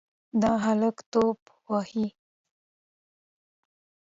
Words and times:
دا 0.41 0.51
هلک 0.65 0.97
توپ 1.11 1.39
وهي. 1.71 2.07